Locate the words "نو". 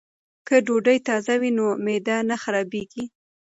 1.57-1.65